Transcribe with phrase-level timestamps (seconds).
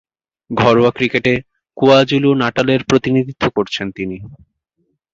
[0.49, 1.33] ঘরোয়া ক্রিকেটে
[1.77, 4.17] কোয়াজুলু-নাটালের প্রতিনিধিত্ব করছেন তিনি।